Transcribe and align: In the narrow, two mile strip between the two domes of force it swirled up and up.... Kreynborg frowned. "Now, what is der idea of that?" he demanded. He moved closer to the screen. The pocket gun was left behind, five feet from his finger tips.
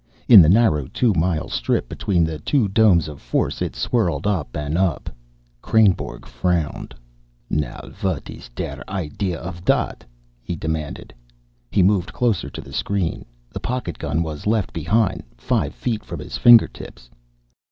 In 0.27 0.41
the 0.41 0.49
narrow, 0.49 0.87
two 0.87 1.13
mile 1.13 1.47
strip 1.47 1.87
between 1.87 2.23
the 2.23 2.39
two 2.39 2.67
domes 2.67 3.07
of 3.07 3.21
force 3.21 3.61
it 3.61 3.75
swirled 3.75 4.25
up 4.25 4.57
and 4.57 4.75
up.... 4.75 5.11
Kreynborg 5.61 6.25
frowned. 6.25 6.95
"Now, 7.51 7.91
what 8.01 8.27
is 8.27 8.49
der 8.55 8.83
idea 8.89 9.37
of 9.37 9.63
that?" 9.65 10.03
he 10.41 10.55
demanded. 10.55 11.13
He 11.69 11.83
moved 11.83 12.13
closer 12.13 12.49
to 12.49 12.61
the 12.61 12.73
screen. 12.73 13.25
The 13.51 13.59
pocket 13.59 13.99
gun 13.99 14.23
was 14.23 14.47
left 14.47 14.73
behind, 14.73 15.21
five 15.37 15.75
feet 15.75 16.03
from 16.03 16.19
his 16.19 16.35
finger 16.35 16.67
tips. 16.67 17.07